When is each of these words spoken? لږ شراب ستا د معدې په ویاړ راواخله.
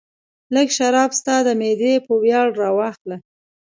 لږ 0.55 0.67
شراب 0.77 1.11
ستا 1.19 1.35
د 1.47 1.49
معدې 1.59 1.93
په 2.05 2.13
ویاړ 2.21 2.47
راواخله. 2.61 3.17